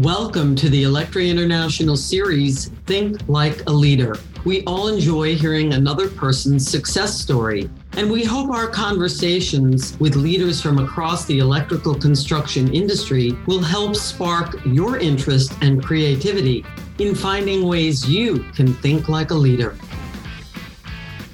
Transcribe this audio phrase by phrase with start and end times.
[0.00, 4.18] Welcome to the Electri International series, Think Like a Leader.
[4.44, 10.60] We all enjoy hearing another person's success story, and we hope our conversations with leaders
[10.60, 16.62] from across the electrical construction industry will help spark your interest and creativity
[16.98, 19.78] in finding ways you can think like a leader.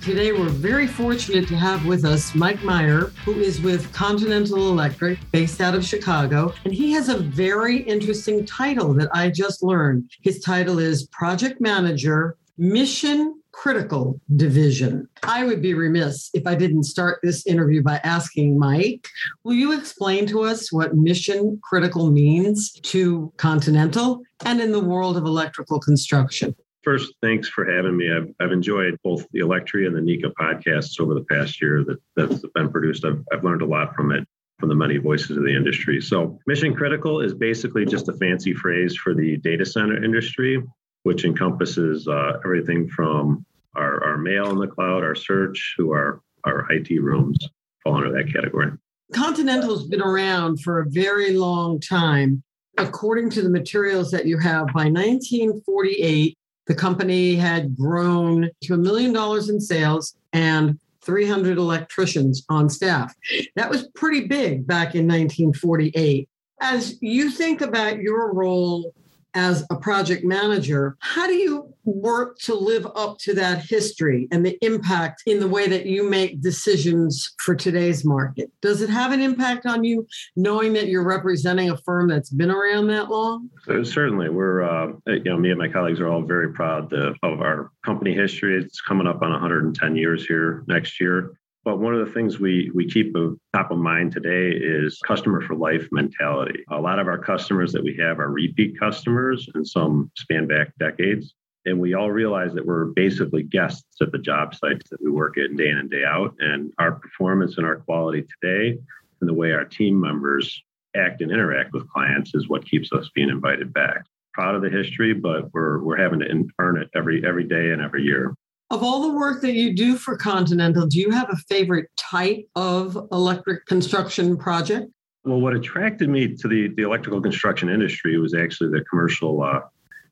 [0.03, 5.21] Today, we're very fortunate to have with us Mike Meyer, who is with Continental Electric,
[5.31, 6.53] based out of Chicago.
[6.65, 10.11] And he has a very interesting title that I just learned.
[10.21, 15.09] His title is Project Manager, Mission Critical Division.
[15.23, 19.07] I would be remiss if I didn't start this interview by asking Mike,
[19.45, 25.17] will you explain to us what mission critical means to Continental and in the world
[25.17, 26.57] of electrical construction?
[26.83, 28.13] First, thanks for having me.
[28.13, 31.99] I've, I've enjoyed both the Electri and the NECA podcasts over the past year that,
[32.17, 33.05] that's been produced.
[33.05, 34.27] I've, I've learned a lot from it,
[34.59, 36.01] from the many voices of the industry.
[36.01, 40.61] So, mission critical is basically just a fancy phrase for the data center industry,
[41.05, 43.47] which encompasses uh, everything from
[43.77, 47.39] our, our mail in the cloud, our search, to our, our IT rooms
[47.85, 48.73] fall under that category.
[49.13, 52.43] Continental's been around for a very long time.
[52.79, 58.79] According to the materials that you have, by 1948, the company had grown to a
[58.79, 63.15] million dollars in sales and 300 electricians on staff.
[63.57, 66.29] That was pretty big back in 1948.
[66.61, 68.95] As you think about your role
[69.35, 74.45] as a project manager, how do you work to live up to that history and
[74.45, 78.51] the impact in the way that you make decisions for today's market?
[78.61, 80.07] Does it have an impact on you
[80.37, 83.51] knowing that you're representing a firm that's been around that long?
[83.69, 86.91] Uh, certainly, we're uh, eh, you know me and my colleagues are all very proud
[86.91, 88.63] to, of our company history.
[88.63, 91.33] It's coming up on 110 years here next year.
[91.65, 93.15] But one of the things we we keep
[93.55, 96.65] top of mind today is customer for life mentality.
[96.71, 100.73] A lot of our customers that we have are repeat customers, and some span back
[100.79, 101.35] decades.
[101.65, 105.39] And we all realize that we're basically guests at the job sites that we work
[105.39, 106.35] at day in and day out.
[106.41, 108.77] And our performance and our quality today,
[109.21, 110.61] and the way our team members
[110.97, 114.05] act and interact with clients, is what keeps us being invited back.
[114.35, 117.81] Proud of the history, but we're we're having to earn it every every day and
[117.81, 118.35] every year.
[118.73, 122.49] Of all the work that you do for Continental, do you have a favorite type
[122.57, 124.91] of electric construction project?
[125.25, 129.61] Well, what attracted me to the, the electrical construction industry was actually the commercial uh,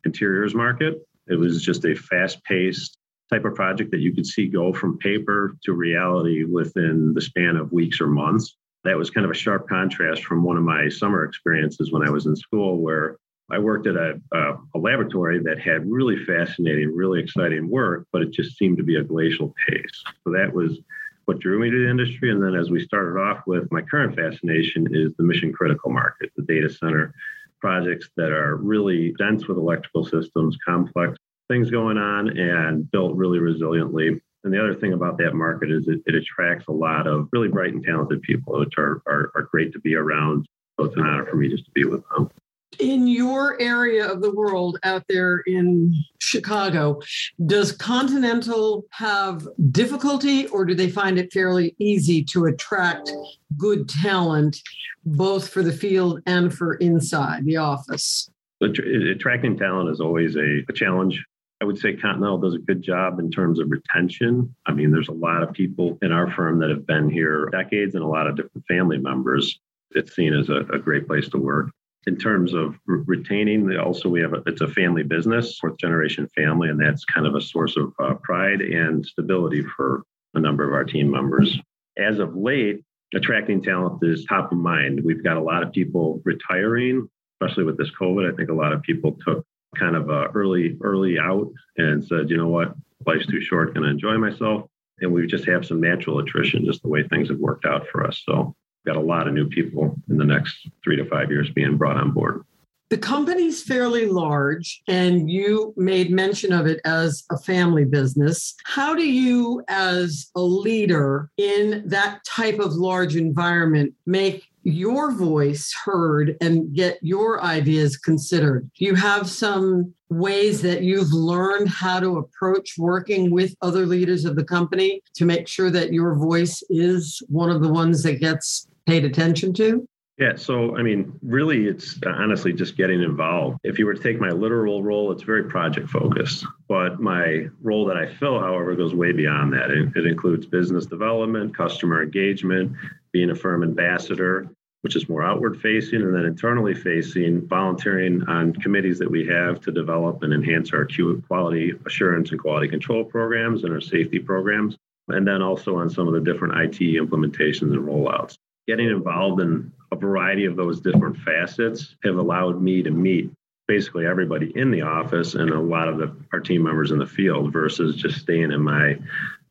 [0.05, 0.99] interiors market.
[1.27, 2.99] It was just a fast paced
[3.33, 7.57] type of project that you could see go from paper to reality within the span
[7.57, 8.59] of weeks or months.
[8.85, 12.11] That was kind of a sharp contrast from one of my summer experiences when I
[12.11, 13.17] was in school, where
[13.51, 18.31] I worked at a, a, laboratory that had really fascinating, really exciting work, but it
[18.31, 20.03] just seemed to be a glacial pace.
[20.25, 20.79] So that was
[21.25, 22.31] what drew me to the industry.
[22.31, 26.31] And then as we started off with, my current fascination is the mission critical market,
[26.37, 27.15] the data center
[27.61, 31.17] projects that are really dense with electrical systems, complex
[31.49, 34.21] things going on, and built really resiliently.
[34.45, 37.49] And the other thing about that market is it, it attracts a lot of really
[37.49, 40.47] bright and talented people, which are, are, are great to be around.
[40.79, 42.31] So it's an honor for me just to be with them
[42.79, 47.01] in your area of the world out there in Chicago,
[47.47, 53.11] does Continental have difficulty or do they find it fairly easy to attract
[53.57, 54.61] good talent,
[55.05, 58.31] both for the field and for inside the office?
[58.63, 61.25] Attracting talent is always a, a challenge.
[61.63, 64.55] I would say Continental does a good job in terms of retention.
[64.67, 67.95] I mean, there's a lot of people in our firm that have been here decades
[67.95, 69.61] and a lot of different family members.
[69.91, 71.71] It's seen as a, a great place to work
[72.11, 76.29] in terms of re- retaining also we have a, it's a family business fourth generation
[76.35, 80.03] family and that's kind of a source of uh, pride and stability for
[80.35, 81.57] a number of our team members.
[81.97, 82.83] As of late
[83.15, 85.01] attracting talent is top of mind.
[85.05, 87.09] We've got a lot of people retiring
[87.41, 88.31] especially with this covid.
[88.31, 89.47] I think a lot of people took
[89.77, 92.75] kind of a early early out and said you know what?
[93.07, 93.73] Life's too short.
[93.73, 94.69] Going to enjoy myself.
[95.01, 98.07] And we just have some natural attrition just the way things have worked out for
[98.07, 98.23] us.
[98.27, 98.55] So
[98.87, 101.97] got a lot of new people in the next three to five years being brought
[101.97, 102.45] on board.
[102.91, 108.57] The company's fairly large, and you made mention of it as a family business.
[108.65, 115.73] How do you, as a leader in that type of large environment, make your voice
[115.85, 118.69] heard and get your ideas considered?
[118.75, 124.35] You have some ways that you've learned how to approach working with other leaders of
[124.35, 128.67] the company to make sure that your voice is one of the ones that gets
[128.87, 129.87] paid attention to?
[130.19, 133.59] Yeah, so I mean, really, it's honestly just getting involved.
[133.65, 136.45] If you were to take my literal role, it's very project focused.
[136.69, 139.71] But my role that I fill, however, goes way beyond that.
[139.71, 142.77] It, it includes business development, customer engagement,
[143.13, 144.51] being a firm ambassador.
[144.83, 149.61] which is more outward facing, and then internally facing, volunteering on committees that we have
[149.61, 150.87] to develop and enhance our
[151.29, 154.77] quality assurance and quality control programs and our safety programs,
[155.09, 158.37] and then also on some of the different IT implementations and rollouts.
[158.69, 163.31] Getting involved in a variety of those different facets have allowed me to meet
[163.67, 167.07] basically everybody in the office and a lot of the, our team members in the
[167.07, 168.99] field versus just staying in my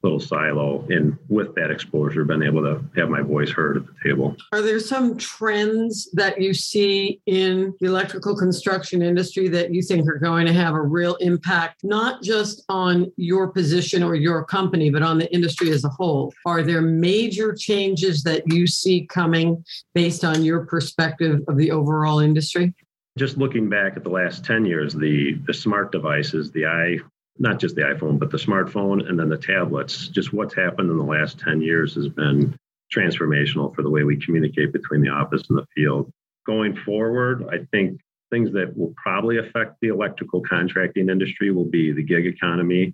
[0.04, 4.10] little silo and with that exposure been able to have my voice heard at the
[4.10, 4.36] table.
[4.54, 10.08] Are there some trends that you see in the electrical construction industry that you think
[10.08, 14.90] are going to have a real impact not just on your position or your company
[14.90, 16.34] but on the industry as a whole?
[16.46, 19.64] Are there major changes that you see coming
[19.94, 22.74] based on your perspective of the overall industry?
[23.18, 26.98] Just looking back at the last 10 years the the smart devices the i
[27.40, 30.10] not just the iPhone, but the smartphone and then the tablets.
[30.10, 32.56] Just what's happened in the last 10 years has been
[32.94, 36.12] transformational for the way we communicate between the office and the field.
[36.46, 41.92] Going forward, I think things that will probably affect the electrical contracting industry will be
[41.92, 42.94] the gig economy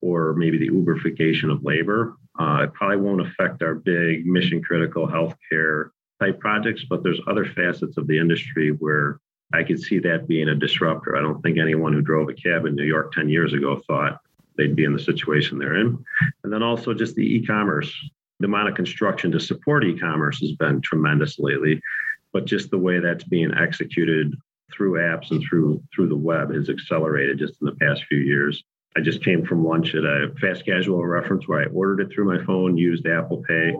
[0.00, 2.16] or maybe the Uberification of labor.
[2.38, 5.90] Uh, it probably won't affect our big mission critical healthcare
[6.20, 9.20] type projects, but there's other facets of the industry where
[9.52, 11.16] I could see that being a disruptor.
[11.16, 14.20] I don't think anyone who drove a cab in New York 10 years ago thought
[14.56, 16.02] they'd be in the situation they're in.
[16.44, 17.92] And then also just the e commerce,
[18.40, 21.80] the amount of construction to support e commerce has been tremendous lately.
[22.32, 24.34] But just the way that's being executed
[24.72, 28.64] through apps and through through the web has accelerated just in the past few years.
[28.96, 32.26] I just came from lunch at a fast casual reference where I ordered it through
[32.26, 33.74] my phone, used Apple Pay,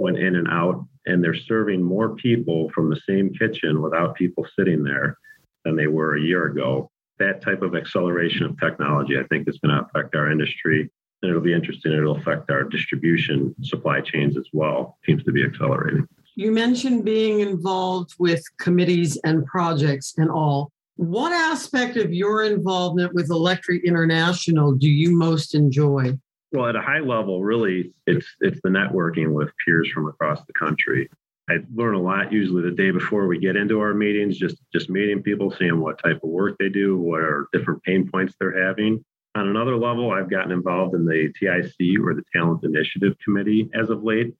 [0.00, 4.46] went in and out, and they're serving more people from the same kitchen without people
[4.58, 5.18] sitting there
[5.64, 6.90] than they were a year ago.
[7.18, 10.90] That type of acceleration of technology, I think, is going to affect our industry.
[11.22, 11.92] And it'll be interesting.
[11.92, 14.98] It'll affect our distribution supply chains as well.
[15.06, 16.06] Seems to be accelerating.
[16.36, 20.72] You mentioned being involved with committees and projects and all.
[20.96, 26.18] What aspect of your involvement with Electri International do you most enjoy?
[26.54, 30.52] Well, at a high level, really, it's it's the networking with peers from across the
[30.52, 31.10] country.
[31.50, 34.88] I learn a lot usually the day before we get into our meetings, just just
[34.88, 38.66] meeting people, seeing what type of work they do, what are different pain points they're
[38.66, 39.04] having.
[39.34, 43.90] On another level, I've gotten involved in the TIC or the Talent Initiative Committee as
[43.90, 44.32] of late.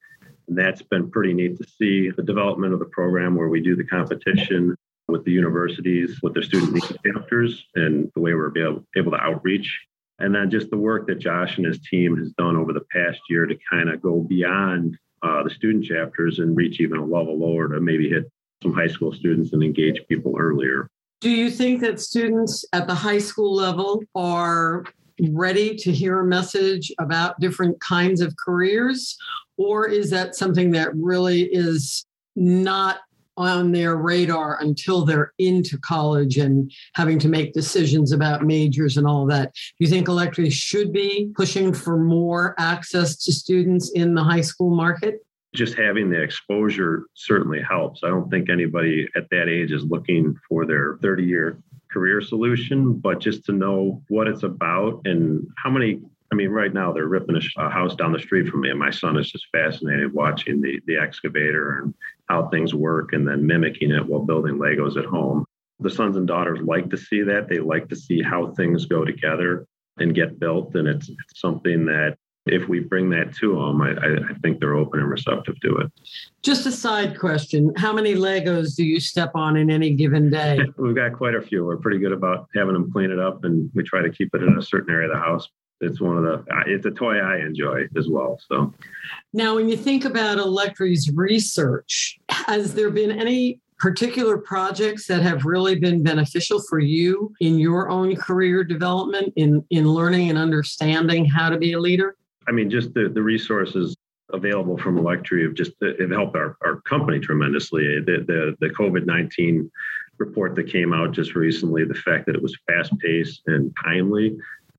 [0.46, 3.74] And that's been pretty neat to see the development of the program where we do
[3.74, 4.76] the competition
[5.08, 9.84] with the universities, with their student chapters, and the way we're able, able to outreach
[10.18, 13.20] and then just the work that Josh and his team has done over the past
[13.28, 17.38] year to kind of go beyond uh, the student chapters and reach even a level
[17.38, 18.30] lower to maybe hit
[18.62, 20.88] some high school students and engage people earlier.
[21.20, 24.84] Do you think that students at the high school level are
[25.30, 29.16] ready to hear a message about different kinds of careers?
[29.56, 32.04] Or is that something that really is
[32.36, 32.98] not
[33.36, 39.06] on their radar until they're into college and having to make decisions about majors and
[39.06, 39.52] all that.
[39.54, 44.40] Do you think Electri should be pushing for more access to students in the high
[44.40, 45.24] school market?
[45.54, 48.02] Just having the exposure certainly helps.
[48.02, 51.58] I don't think anybody at that age is looking for their 30 year
[51.92, 56.00] career solution, but just to know what it's about and how many
[56.34, 58.90] I mean, right now they're ripping a house down the street from me, and my
[58.90, 61.94] son is just fascinated watching the the excavator and
[62.28, 65.44] how things work, and then mimicking it while building Legos at home.
[65.80, 67.48] The sons and daughters like to see that.
[67.48, 69.66] They like to see how things go together
[69.98, 72.16] and get built, and it's, it's something that
[72.46, 75.92] if we bring that to them, I, I, think they're open and receptive to it.
[76.42, 80.58] Just a side question How many Legos do you step on in any given day?
[80.76, 81.64] We've got quite a few.
[81.64, 84.42] We're pretty good about having them clean it up, and we try to keep it
[84.42, 85.48] in a certain area of the house
[85.84, 88.38] it's one of the it's a toy I enjoy as well.
[88.48, 88.72] So
[89.32, 95.44] now, when you think about Electri's research, has there been any particular projects that have
[95.44, 101.24] really been beneficial for you in your own career development in in learning and understanding
[101.24, 102.16] how to be a leader?
[102.48, 103.96] I mean, just the the resources
[104.32, 108.00] available from Electri have just have helped our, our company tremendously.
[108.00, 109.70] The the, the COVID nineteen
[110.18, 114.36] report that came out just recently, the fact that it was fast paced and timely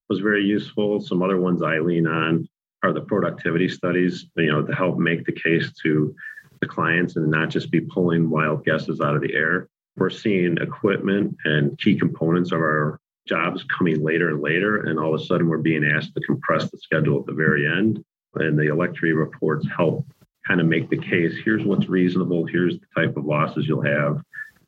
[0.10, 1.02] was very useful.
[1.02, 2.48] Some other ones I lean on
[2.84, 6.16] are the productivity studies, you know, to help make the case to
[6.62, 9.68] the clients and not just be pulling wild guesses out of the air.
[9.98, 15.16] We're seeing equipment and key components of our jobs coming later and later, and all
[15.16, 18.04] of a sudden we're being asked to compress the schedule at the very end.
[18.36, 20.06] And the Electri reports help
[20.46, 21.34] kind of make the case.
[21.44, 22.46] Here's what's reasonable.
[22.46, 24.22] Here's the type of losses you'll have.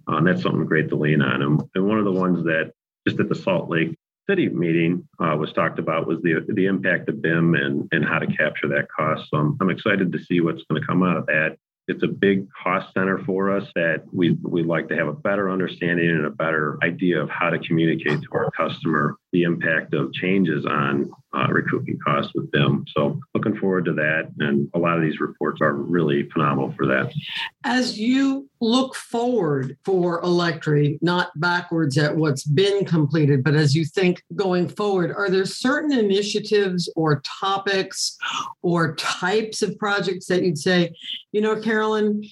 [0.07, 1.41] Uh, and that's something great to lean on.
[1.41, 2.71] And, and one of the ones that
[3.07, 3.97] just at the Salt Lake
[4.29, 8.19] city meeting uh, was talked about was the the impact of BIM and and how
[8.19, 9.29] to capture that cost.
[9.29, 11.57] So I'm, I'm excited to see what's going to come out of that.
[11.87, 15.49] It's a big cost center for us that we, we'd like to have a better
[15.49, 20.13] understanding and a better idea of how to communicate to our customer the impact of
[20.13, 22.85] changes on uh, recouping costs with them.
[22.95, 24.31] So looking forward to that.
[24.39, 27.11] And a lot of these reports are really phenomenal for that.
[27.63, 33.85] As you look forward for Electri, not backwards at what's been completed, but as you
[33.85, 38.17] think going forward, are there certain initiatives or topics
[38.61, 40.91] or types of projects that you'd say,
[41.33, 42.23] you know, Carolyn,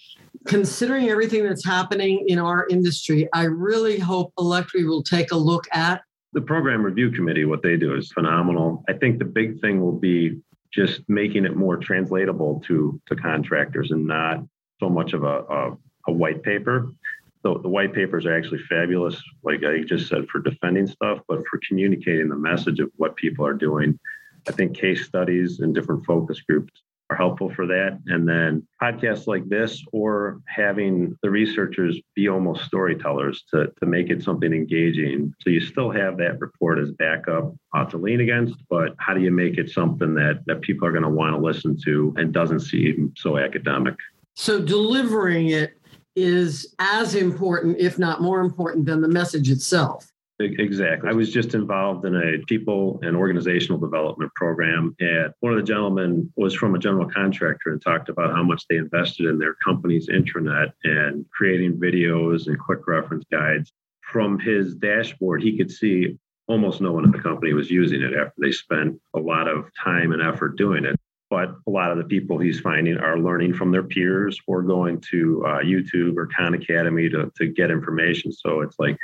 [0.46, 5.66] considering everything that's happening in our industry, I really hope Electri will take a look
[5.74, 6.02] at
[6.36, 8.84] the program review committee, what they do is phenomenal.
[8.90, 13.92] I think the big thing will be just making it more translatable to to contractors
[13.92, 14.44] and not
[14.82, 15.78] so much of a, a,
[16.08, 16.92] a white paper.
[17.42, 21.40] So the white papers are actually fabulous, like I just said, for defending stuff, but
[21.50, 23.98] for communicating the message of what people are doing.
[24.48, 28.00] I think case studies and different focus groups are helpful for that.
[28.08, 34.10] And then podcasts like this or having the researchers be almost storytellers to, to make
[34.10, 35.34] it something engaging.
[35.42, 39.22] So you still have that report as backup uh, to lean against, but how do
[39.22, 42.34] you make it something that, that people are going to want to listen to and
[42.34, 43.96] doesn't seem so academic?
[44.34, 45.78] So delivering it
[46.16, 50.12] is as important, if not more important, than the message itself.
[50.40, 51.10] Exactly.
[51.10, 54.94] I was just involved in a people and organizational development program.
[55.00, 58.66] And one of the gentlemen was from a general contractor and talked about how much
[58.70, 63.72] they invested in their company's intranet and creating videos and quick reference guides.
[64.02, 68.14] From his dashboard, he could see almost no one in the company was using it
[68.14, 71.00] after they spent a lot of time and effort doing it.
[71.30, 75.02] But a lot of the people he's finding are learning from their peers or going
[75.12, 78.32] to uh, YouTube or Khan Academy to, to get information.
[78.32, 78.96] So it's like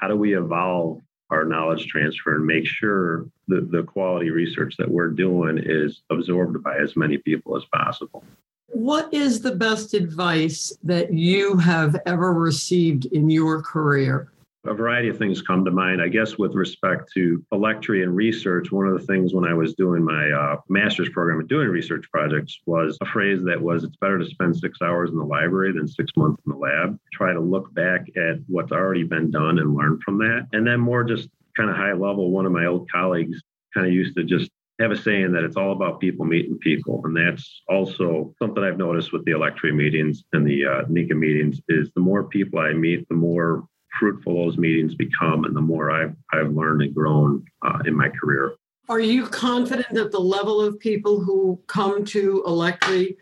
[0.00, 4.90] how do we evolve our knowledge transfer and make sure that the quality research that
[4.90, 8.24] we're doing is absorbed by as many people as possible.
[8.66, 14.32] What is the best advice that you have ever received in your career?
[14.66, 16.02] A variety of things come to mind.
[16.02, 19.74] I guess with respect to Electri and research, one of the things when I was
[19.74, 23.96] doing my uh, master's program and doing research projects was a phrase that was it's
[23.96, 26.98] better to spend six hours in the library than six months in the lab.
[27.12, 30.46] Try to look back at what's already been done and learn from that.
[30.52, 33.40] And then more just kind of high level, one of my old colleagues
[33.72, 37.00] kind of used to just have a saying that it's all about people meeting people.
[37.04, 41.60] And that's also something I've noticed with the Electri meetings and the uh, NECA meetings
[41.68, 43.64] is the more people I meet, the more
[44.00, 48.08] fruitful those meetings become and the more I've, I've learned and grown uh, in my
[48.08, 48.54] career.
[48.88, 53.16] Are you confident that the level of people who come to Electri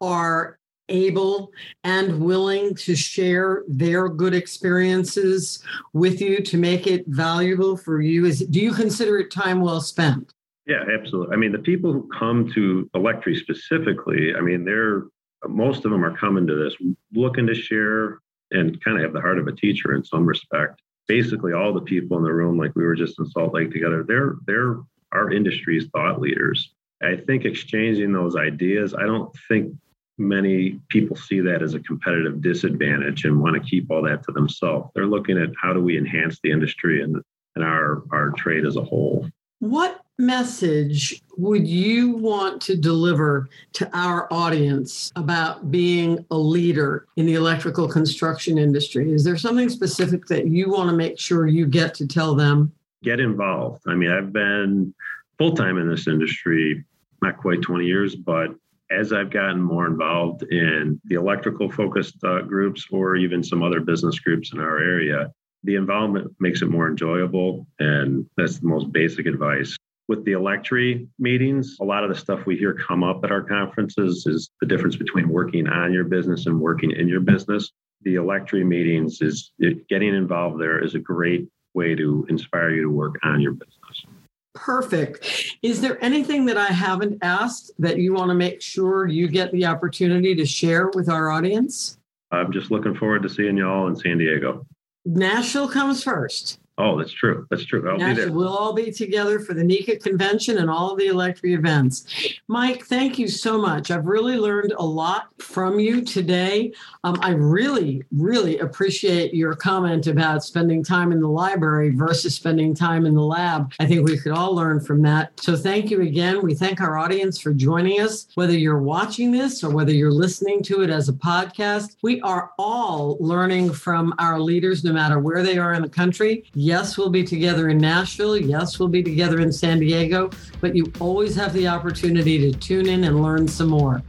[0.00, 0.58] are
[0.88, 1.50] able
[1.82, 8.26] and willing to share their good experiences with you to make it valuable for you?
[8.26, 10.32] Is do you consider it time well spent?
[10.66, 11.34] Yeah, absolutely.
[11.34, 15.04] I mean, the people who come to Electri specifically, I mean, they're
[15.46, 16.74] most of them are coming to this
[17.12, 18.20] looking to share
[18.50, 20.80] and kind of have the heart of a teacher in some respect.
[21.06, 24.04] Basically, all the people in the room, like we were just in Salt Lake together,
[24.06, 24.76] they're they're
[25.12, 26.74] our industry's thought leaders.
[27.02, 29.72] I think exchanging those ideas, I don't think
[30.18, 34.32] many people see that as a competitive disadvantage and want to keep all that to
[34.32, 34.90] themselves.
[34.94, 37.22] They're looking at how do we enhance the industry and,
[37.54, 39.28] and our, our trade as a whole.
[39.60, 47.26] What message would you want to deliver to our audience about being a leader in
[47.26, 49.12] the electrical construction industry?
[49.12, 52.72] Is there something specific that you want to make sure you get to tell them?
[53.04, 53.82] Get involved.
[53.86, 54.92] I mean, I've been
[55.38, 56.84] full time in this industry,
[57.22, 58.48] not quite 20 years, but
[58.90, 63.80] as I've gotten more involved in the electrical focused uh, groups or even some other
[63.80, 65.30] business groups in our area,
[65.62, 67.68] the involvement makes it more enjoyable.
[67.78, 69.76] And that's the most basic advice.
[70.08, 73.42] With the Electri meetings, a lot of the stuff we hear come up at our
[73.42, 77.70] conferences is the difference between working on your business and working in your business.
[78.02, 79.52] The Electri meetings is
[79.90, 84.06] getting involved there is a great way to inspire you to work on your business.
[84.54, 85.56] Perfect.
[85.62, 89.52] Is there anything that I haven't asked that you want to make sure you get
[89.52, 91.98] the opportunity to share with our audience?
[92.30, 94.66] I'm just looking forward to seeing you all in San Diego.
[95.04, 96.58] Nashville comes first.
[96.78, 97.44] Oh, that's true.
[97.50, 97.90] That's true.
[97.90, 98.30] I'll there.
[98.30, 102.38] We'll all be together for the NECA convention and all of the Electri events.
[102.46, 103.90] Mike, thank you so much.
[103.90, 106.72] I've really learned a lot from you today.
[107.02, 112.74] Um, I really, really appreciate your comment about spending time in the library versus spending
[112.74, 113.72] time in the lab.
[113.80, 115.38] I think we could all learn from that.
[115.40, 116.42] So thank you again.
[116.42, 118.28] We thank our audience for joining us.
[118.36, 122.52] Whether you're watching this or whether you're listening to it as a podcast, we are
[122.56, 126.44] all learning from our leaders, no matter where they are in the country.
[126.68, 128.36] Yes, we'll be together in Nashville.
[128.36, 130.28] Yes, we'll be together in San Diego,
[130.60, 134.02] but you always have the opportunity to tune in and learn some more.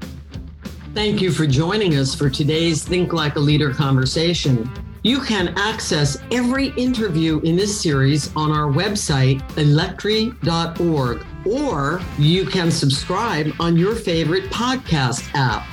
[0.94, 4.70] Thank you for joining us for today's Think Like a Leader conversation.
[5.04, 12.72] You can access every interview in this series on our website, electri.org, or you can
[12.72, 15.66] subscribe on your favorite podcast app.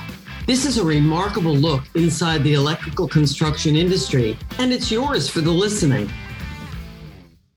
[0.45, 5.51] This is a remarkable look inside the electrical construction industry, and it's yours for the
[5.51, 6.09] listening.